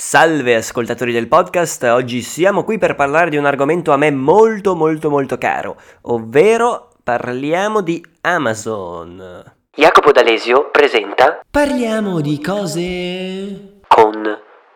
[0.00, 4.76] Salve ascoltatori del podcast, oggi siamo qui per parlare di un argomento a me molto
[4.76, 9.42] molto molto caro, ovvero parliamo di Amazon.
[9.74, 14.22] Jacopo D'Alesio presenta Parliamo di cose con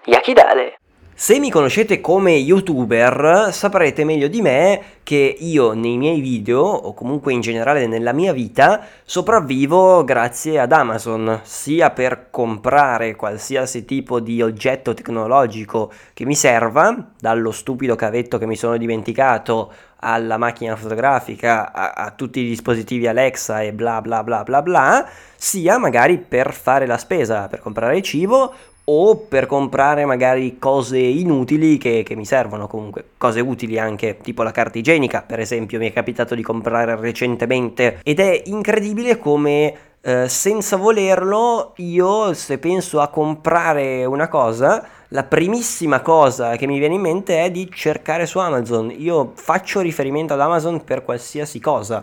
[0.07, 0.81] Yakidale.
[1.23, 6.95] Se mi conoscete come youtuber saprete meglio di me che io nei miei video o
[6.95, 14.19] comunque in generale nella mia vita sopravvivo grazie ad Amazon, sia per comprare qualsiasi tipo
[14.19, 19.73] di oggetto tecnologico che mi serva, dallo stupido cavetto che mi sono dimenticato
[20.05, 25.09] alla macchina fotografica, a, a, tutti i dispositivi Alexa e bla bla bla bla bla,
[25.37, 28.53] sia magari per fare la spesa, per comprare cibo
[28.85, 34.43] o per comprare magari cose inutili che, che, mi servono comunque, cose utili anche, tipo
[34.43, 39.75] la carta igienica per esempio mi è capitato di comprare recentemente ed è incredibile come
[40.01, 46.79] eh, senza volerlo io se penso a comprare una cosa la primissima cosa che mi
[46.79, 51.61] viene in mente è di cercare su Amazon, io faccio riferimento ad Amazon per qualsiasi
[51.61, 52.03] cosa.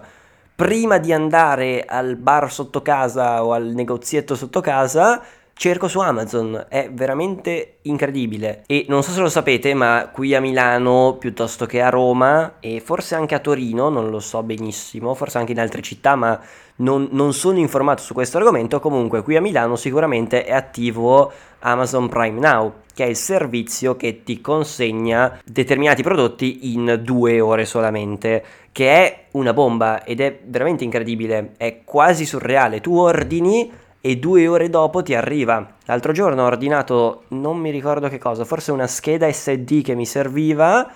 [0.55, 5.23] Prima di andare al bar sotto casa o al negozietto sotto casa
[5.59, 8.63] cerco su Amazon, è veramente incredibile.
[8.65, 12.79] E non so se lo sapete, ma qui a Milano piuttosto che a Roma e
[12.79, 16.39] forse anche a Torino, non lo so benissimo, forse anche in altre città, ma
[16.77, 18.79] non, non sono informato su questo argomento.
[18.79, 21.29] Comunque qui a Milano sicuramente è attivo
[21.59, 27.65] Amazon Prime Now, che è il servizio che ti consegna determinati prodotti in due ore
[27.65, 32.79] solamente, che è una bomba ed è veramente incredibile, è quasi surreale.
[32.79, 35.75] Tu ordini e due ore dopo ti arriva.
[35.85, 40.05] L'altro giorno ho ordinato, non mi ricordo che cosa, forse una scheda SD che mi
[40.05, 40.89] serviva.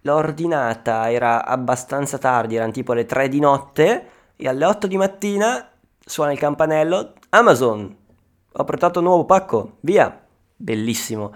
[0.00, 4.96] L'ho ordinata, era abbastanza tardi, erano tipo le 3 di notte e alle 8 di
[4.96, 5.68] mattina
[6.04, 7.96] suona il campanello, Amazon,
[8.52, 10.20] ho portato un nuovo pacco, via,
[10.56, 11.32] bellissimo.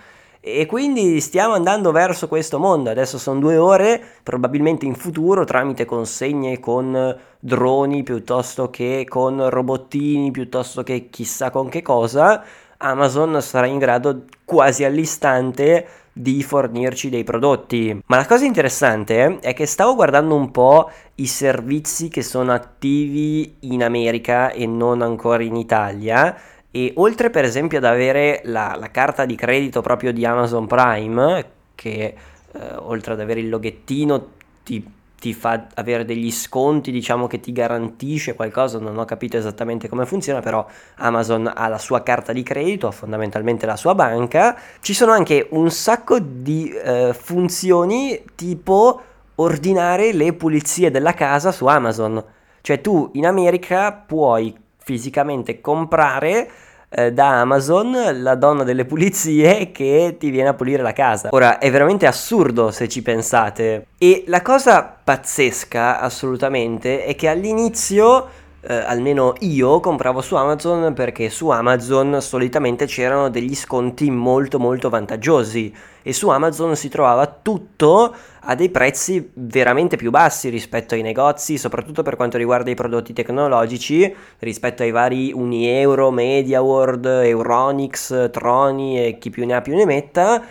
[0.48, 2.88] E quindi stiamo andando verso questo mondo.
[2.88, 10.30] Adesso sono due ore, probabilmente in futuro tramite consegne con droni piuttosto che con robottini,
[10.30, 12.44] piuttosto che chissà con che cosa,
[12.76, 18.00] Amazon sarà in grado quasi all'istante di fornirci dei prodotti.
[18.06, 23.56] Ma la cosa interessante è che stavo guardando un po' i servizi che sono attivi
[23.62, 26.36] in America e non ancora in Italia
[26.70, 31.44] e oltre per esempio ad avere la, la carta di credito proprio di Amazon Prime,
[31.74, 32.14] che
[32.52, 34.28] eh, oltre ad avere il loghettino
[34.62, 34.84] ti,
[35.18, 40.06] ti, fa avere degli sconti, diciamo che ti garantisce qualcosa, non ho capito esattamente come
[40.06, 40.66] funziona, però
[40.96, 44.58] Amazon ha la sua carta di credito, ha fondamentalmente la sua banca.
[44.80, 49.02] Ci sono anche un sacco di eh, funzioni tipo
[49.36, 52.22] ordinare le pulizie della casa su Amazon.
[52.60, 56.48] Cioè tu in America puoi fisicamente comprare
[56.88, 61.30] eh, da Amazon la donna delle pulizie che ti viene a pulire la casa.
[61.32, 63.86] Ora è veramente assurdo se ci pensate.
[63.98, 68.28] E la cosa pazzesca assolutamente è che all'inizio
[68.68, 74.88] eh, almeno io compravo su Amazon perché su Amazon solitamente c'erano degli sconti molto molto
[74.88, 75.72] vantaggiosi
[76.02, 81.58] e su Amazon si trovava tutto a dei prezzi veramente più bassi rispetto ai negozi,
[81.58, 89.18] soprattutto per quanto riguarda i prodotti tecnologici, rispetto ai vari Unieuro, MediaWorld, Euronics, Troni e
[89.18, 90.42] chi più ne ha più ne metta.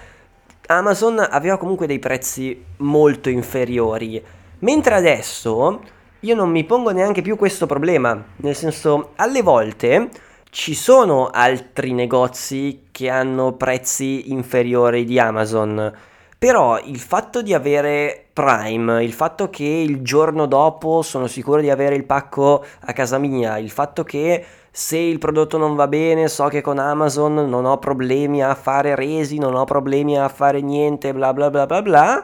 [0.68, 4.22] Amazon aveva comunque dei prezzi molto inferiori,
[4.60, 5.80] mentre adesso
[6.26, 10.10] io non mi pongo neanche più questo problema, nel senso alle volte
[10.50, 15.94] ci sono altri negozi che hanno prezzi inferiori di Amazon,
[16.40, 21.70] però il fatto di avere Prime, il fatto che il giorno dopo sono sicuro di
[21.70, 26.28] avere il pacco a casa mia, il fatto che se il prodotto non va bene
[26.28, 30.60] so che con Amazon non ho problemi a fare resi, non ho problemi a fare
[30.62, 32.24] niente, bla bla bla bla bla,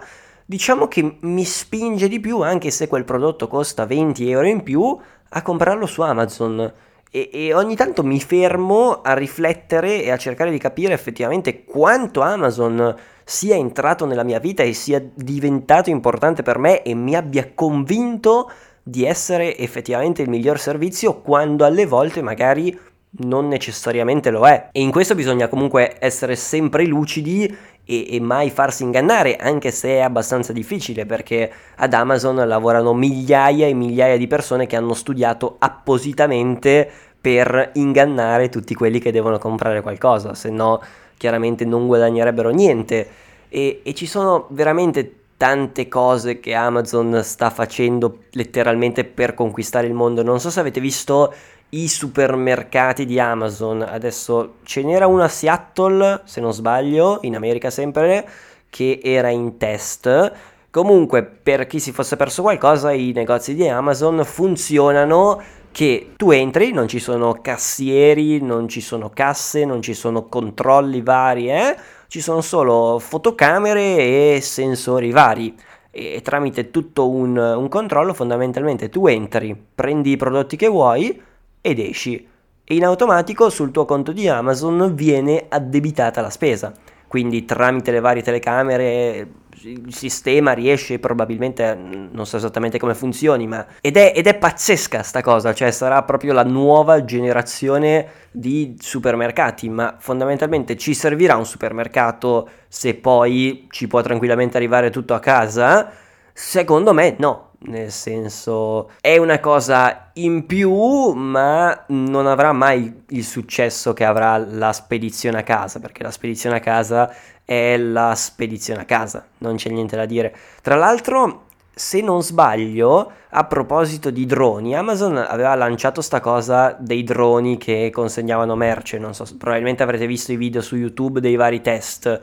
[0.52, 4.98] diciamo che mi spinge di più, anche se quel prodotto costa 20 euro in più,
[5.30, 6.74] a comprarlo su Amazon.
[7.10, 12.20] E, e, ogni tanto mi fermo a riflettere e a cercare di capire effettivamente quanto
[12.20, 17.52] Amazon sia entrato nella mia vita e sia diventato importante per me e mi abbia
[17.56, 18.52] convinto
[18.84, 22.78] di essere effettivamente il miglior servizio quando alle volte magari
[23.20, 24.70] non necessariamente lo è.
[24.72, 27.54] E in questo bisogna comunque essere sempre lucidi
[27.92, 33.68] e, e, mai farsi ingannare, anche se è abbastanza difficile perché ad Amazon lavorano migliaia
[33.68, 36.90] e migliaia di persone che hanno studiato appositamente
[37.20, 40.82] per ingannare tutti quelli che devono comprare qualcosa, se no
[41.18, 43.08] chiaramente non guadagnerebbero niente.
[43.50, 49.94] E, e ci sono veramente tante cose che Amazon sta facendo letteralmente per conquistare il
[49.94, 50.24] mondo.
[50.24, 51.34] Non so se avete visto
[51.72, 53.82] i supermercati di Amazon.
[53.82, 58.28] Adesso ce n'era una a Seattle, se non sbaglio, in America sempre,
[58.70, 60.32] che era in test.
[60.70, 65.42] Comunque, per chi si fosse perso qualcosa, i negozi di Amazon funzionano
[65.72, 71.02] che tu entri, non ci sono cassieri, non ci sono casse, non ci sono controlli
[71.02, 71.76] vari, eh?
[72.08, 75.56] ci sono solo fotocamere e sensori vari
[75.90, 81.22] e tramite tutto un, un controllo fondamentalmente tu entri, prendi i prodotti che vuoi
[81.62, 82.28] ed esci
[82.64, 86.72] e in automatico sul tuo conto di Amazon viene addebitata la spesa.
[87.08, 89.28] Quindi tramite le varie telecamere
[89.64, 95.04] il sistema riesce probabilmente, non so esattamente come funzioni, ma ed è, ed è pazzesca
[95.04, 101.46] sta cosa, cioè sarà proprio la nuova generazione di supermercati, ma fondamentalmente ci servirà un
[101.46, 105.92] supermercato se poi ci può tranquillamente arrivare tutto a casa?
[106.34, 113.24] Secondo me no, nel senso è una cosa in più ma non avrà mai il
[113.24, 117.14] successo che avrà la spedizione a casa perché la spedizione a casa
[117.46, 120.36] è la spedizione a casa non c'è niente da dire.
[120.62, 127.04] Tra l'altro se non sbaglio a proposito di droni Amazon aveva lanciato sta cosa dei
[127.04, 131.62] droni che consegnavano merce non so probabilmente avrete visto i video su youtube dei vari
[131.62, 132.22] test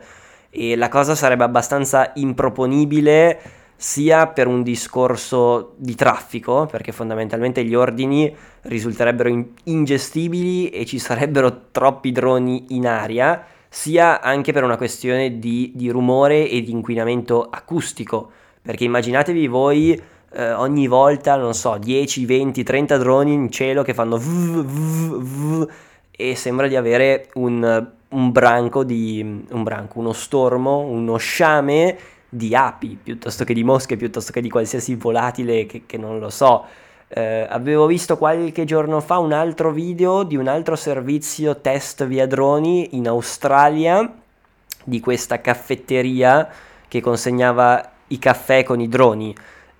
[0.51, 7.73] e la cosa sarebbe abbastanza improponibile sia per un discorso di traffico, perché fondamentalmente gli
[7.73, 14.75] ordini risulterebbero in- ingestibili e ci sarebbero troppi droni in aria, sia anche per una
[14.75, 18.31] questione di, di rumore e di inquinamento acustico,
[18.61, 20.01] perché immaginatevi voi
[20.33, 25.21] eh, ogni volta, non so, 10, 20, 30 droni in cielo che fanno v, v,
[25.21, 25.69] v,
[26.11, 31.97] e sembra di avere un, un branco di un branco, uno stormo, uno sciame
[32.29, 36.29] di api piuttosto che di mosche, piuttosto che di qualsiasi volatile che, che non lo
[36.29, 36.65] so.
[37.07, 42.27] Eh, avevo visto qualche giorno fa un altro video di un altro servizio test via
[42.27, 44.13] droni in Australia
[44.83, 46.47] di questa caffetteria
[46.87, 49.35] che consegnava i caffè con i droni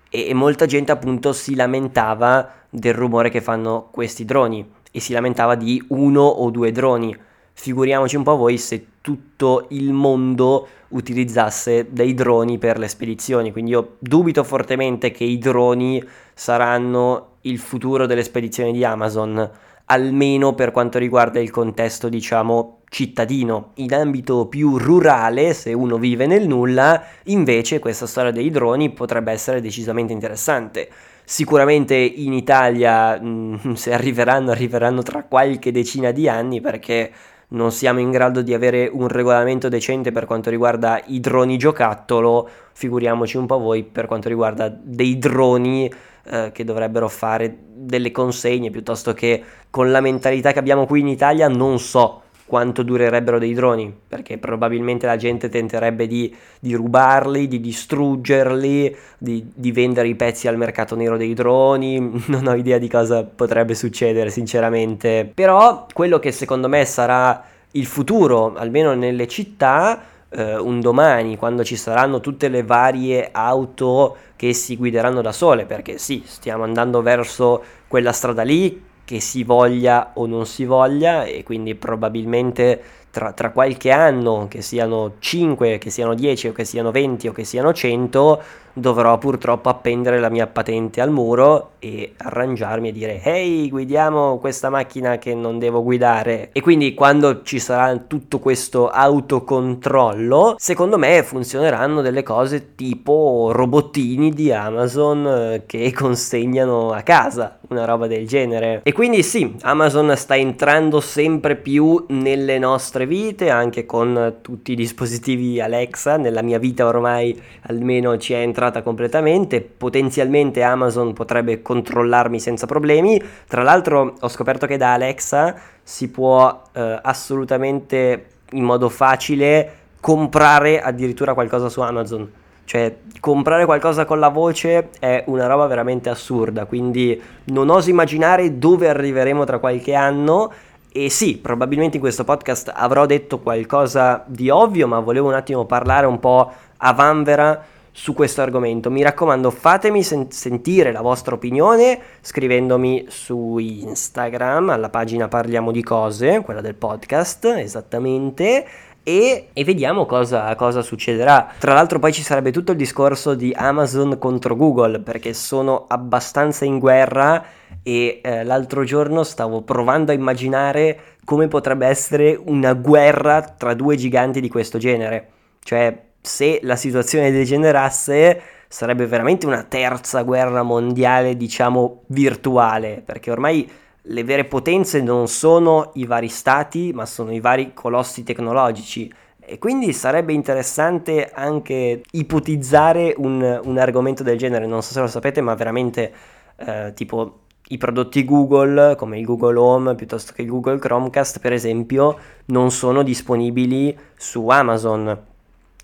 [0.09, 5.13] e, e molta gente appunto si lamentava del rumore che fanno questi droni e si
[5.13, 7.15] lamentava di uno o due droni
[7.59, 13.71] Figuriamoci un po' voi se tutto il mondo utilizzasse dei droni per le spedizioni, quindi
[13.71, 16.03] io dubito fortemente che i droni
[16.35, 19.50] saranno il futuro delle spedizioni di Amazon,
[19.85, 23.71] almeno per quanto riguarda il contesto, diciamo, cittadino.
[23.75, 29.31] In ambito più rurale, se uno vive nel nulla, invece questa storia dei droni potrebbe
[29.31, 30.88] essere decisamente interessante.
[31.23, 37.11] Sicuramente in Italia, mh, se arriveranno, arriveranno tra qualche decina di anni perché
[37.49, 42.47] non siamo in grado di avere un regolamento decente per quanto riguarda i droni giocattolo,
[42.73, 45.91] figuriamoci un po' voi per quanto riguarda dei droni
[46.25, 51.07] eh, che dovrebbero fare delle consegne piuttosto che con la mentalità che abbiamo qui in
[51.07, 57.47] Italia non so quanto durerebbero dei droni, perché probabilmente la gente tenterebbe di, di rubarli,
[57.47, 62.79] di distruggerli, di, di, vendere i pezzi al mercato nero dei droni, non ho idea
[62.79, 67.43] di cosa potrebbe succedere sinceramente, però quello che secondo me sarà
[67.73, 74.17] il futuro, almeno nelle città, eh, un domani, quando ci saranno tutte le varie auto
[74.35, 79.44] che si guideranno da sole, perché sì, stiamo andando verso quella strada lì che si
[79.44, 82.79] voglia o non si voglia e quindi probabilmente
[83.09, 87.31] tra, tra, qualche anno, che siano 5, che siano 10 o che siano 20 o
[87.31, 93.21] che siano 100, dovrò purtroppo appendere la mia patente al muro e arrangiarmi e dire
[93.23, 96.49] ehi guidiamo questa macchina che non devo guidare.
[96.51, 104.31] E quindi quando ci sarà tutto questo autocontrollo secondo me funzioneranno delle cose tipo robottini
[104.31, 110.16] di Amazon eh, che consegnano a casa una roba del genere e quindi sì Amazon
[110.16, 116.59] sta entrando sempre più nelle nostre vite anche con tutti i dispositivi Alexa nella mia
[116.59, 118.38] vita ormai almeno ci è
[118.69, 123.21] migliorata completamente, potenzialmente Amazon potrebbe controllarmi senza problemi.
[123.47, 130.81] Tra l'altro ho scoperto che da Alexa si può eh, assolutamente in modo facile comprare
[130.81, 132.38] addirittura qualcosa su Amazon.
[132.69, 138.59] Cioè, comprare qualcosa con la voce è una roba veramente assurda, quindi non oso immaginare
[138.59, 140.52] dove arriveremo tra qualche anno.
[140.92, 145.66] E sì, probabilmente in questo podcast avrò detto qualcosa di ovvio, ma volevo un attimo
[145.66, 147.59] parlare un po' a vanvera
[147.92, 148.92] su questo argomento.
[148.92, 155.81] Mi raccomando, fatemi sen- sentire la vostra opinione scrivendomi su Instagram alla pagina Parliamo di
[155.81, 158.64] cose, quella del podcast, esattamente,
[159.03, 161.51] e, e vediamo cosa, cosa, succederà.
[161.57, 166.65] Tra l'altro poi ci sarebbe tutto il discorso di Amazon contro Google perché sono abbastanza
[166.65, 167.44] in guerra
[167.83, 173.95] e eh, l'altro giorno stavo provando a immaginare come potrebbe essere una guerra tra due
[173.95, 175.27] giganti di questo genere.
[175.63, 183.69] Cioè, se la situazione degenerasse, sarebbe veramente una terza guerra mondiale, diciamo, virtuale, perché ormai
[184.11, 189.11] le vere potenze non sono i vari stati, ma sono i vari colossi tecnologici.
[189.39, 194.66] E quindi sarebbe interessante anche ipotizzare un, un argomento del genere.
[194.66, 196.11] Non so se lo sapete, ma veramente
[196.57, 201.54] eh, tipo i prodotti Google, come il Google Home piuttosto che il Google Chromecast, per
[201.54, 205.25] esempio, non sono disponibili su Amazon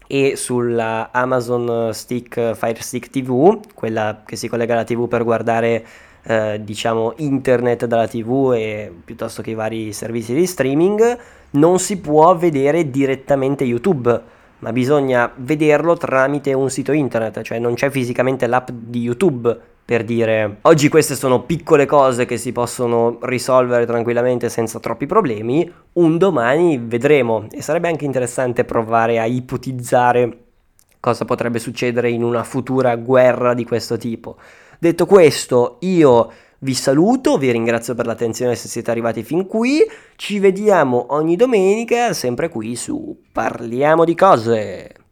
[0.08, 5.86] e sulla Amazon Stick Fire Stick TV, quella che si collega alla TV per guardare
[6.27, 11.17] eh, diciamo internet dalla TV e piuttosto che i vari servizi di streaming,
[11.51, 14.22] non si può vedere direttamente YouTube,
[14.60, 20.03] ma bisogna vederlo tramite un sito internet, cioè non c'è fisicamente l'app di YouTube per
[20.03, 26.17] dire oggi queste sono piccole cose che si possono risolvere tranquillamente senza troppi problemi, un
[26.17, 30.39] domani vedremo e sarebbe anche interessante provare a ipotizzare
[31.00, 34.38] cosa potrebbe succedere in una futura guerra di questo tipo.
[34.79, 39.79] Detto questo, io vi saluto, vi ringrazio per l'attenzione se siete arrivati fin qui,
[40.15, 45.04] ci vediamo ogni domenica sempre qui su Parliamo di cose.